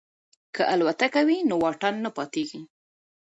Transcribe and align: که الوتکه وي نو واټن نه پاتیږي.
که 0.55 0.63
الوتکه 0.73 1.21
وي 1.27 1.37
نو 1.49 1.55
واټن 1.63 1.95
نه 2.05 2.09
پاتیږي. 2.17 2.61